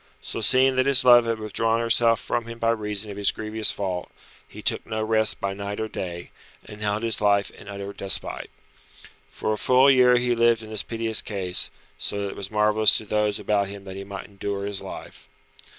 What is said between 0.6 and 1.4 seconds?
that his love had